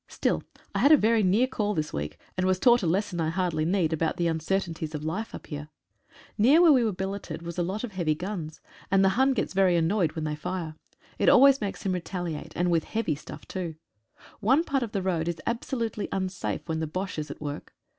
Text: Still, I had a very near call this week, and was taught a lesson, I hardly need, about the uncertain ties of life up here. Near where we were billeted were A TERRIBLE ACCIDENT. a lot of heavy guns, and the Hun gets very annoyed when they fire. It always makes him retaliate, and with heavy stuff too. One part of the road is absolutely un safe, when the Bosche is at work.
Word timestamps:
Still, 0.07 0.41
I 0.73 0.79
had 0.79 0.91
a 0.91 0.97
very 0.97 1.21
near 1.21 1.45
call 1.45 1.75
this 1.75 1.93
week, 1.93 2.17
and 2.35 2.43
was 2.47 2.57
taught 2.57 2.81
a 2.81 2.87
lesson, 2.87 3.21
I 3.21 3.29
hardly 3.29 3.65
need, 3.65 3.93
about 3.93 4.17
the 4.17 4.25
uncertain 4.25 4.73
ties 4.73 4.95
of 4.95 5.03
life 5.03 5.35
up 5.35 5.45
here. 5.45 5.69
Near 6.39 6.59
where 6.59 6.71
we 6.71 6.83
were 6.83 6.91
billeted 6.91 7.43
were 7.43 7.49
A 7.49 7.51
TERRIBLE 7.51 7.51
ACCIDENT. 7.51 7.67
a 7.67 7.71
lot 7.71 7.83
of 7.83 7.91
heavy 7.91 8.15
guns, 8.15 8.61
and 8.89 9.05
the 9.05 9.09
Hun 9.09 9.33
gets 9.33 9.53
very 9.53 9.75
annoyed 9.75 10.13
when 10.13 10.23
they 10.23 10.35
fire. 10.35 10.73
It 11.19 11.29
always 11.29 11.61
makes 11.61 11.83
him 11.83 11.91
retaliate, 11.93 12.53
and 12.55 12.71
with 12.71 12.85
heavy 12.85 13.13
stuff 13.13 13.47
too. 13.47 13.75
One 14.39 14.63
part 14.63 14.81
of 14.81 14.91
the 14.93 15.03
road 15.03 15.27
is 15.27 15.39
absolutely 15.45 16.11
un 16.11 16.29
safe, 16.29 16.67
when 16.67 16.79
the 16.79 16.87
Bosche 16.87 17.19
is 17.19 17.29
at 17.29 17.39
work. 17.39 17.75